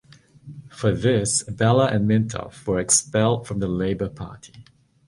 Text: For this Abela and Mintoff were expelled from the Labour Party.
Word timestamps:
For 0.71 0.91
this 0.93 1.43
Abela 1.47 1.85
and 1.93 2.09
Mintoff 2.09 2.65
were 2.65 2.79
expelled 2.79 3.45
from 3.45 3.59
the 3.59 3.67
Labour 3.67 4.09
Party. 4.09 4.65